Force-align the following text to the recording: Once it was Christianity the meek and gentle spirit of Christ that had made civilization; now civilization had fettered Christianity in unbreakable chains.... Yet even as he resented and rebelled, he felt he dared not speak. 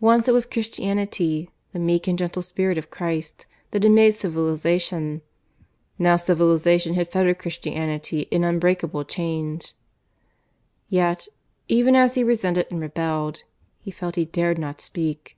Once 0.00 0.26
it 0.26 0.32
was 0.34 0.44
Christianity 0.44 1.48
the 1.72 1.78
meek 1.78 2.08
and 2.08 2.18
gentle 2.18 2.42
spirit 2.42 2.76
of 2.76 2.90
Christ 2.90 3.46
that 3.70 3.84
had 3.84 3.92
made 3.92 4.10
civilization; 4.10 5.22
now 6.00 6.16
civilization 6.16 6.94
had 6.94 7.08
fettered 7.12 7.38
Christianity 7.38 8.22
in 8.32 8.42
unbreakable 8.42 9.04
chains.... 9.04 9.74
Yet 10.88 11.28
even 11.68 11.94
as 11.94 12.16
he 12.16 12.24
resented 12.24 12.66
and 12.72 12.80
rebelled, 12.80 13.44
he 13.78 13.92
felt 13.92 14.16
he 14.16 14.24
dared 14.24 14.58
not 14.58 14.80
speak. 14.80 15.36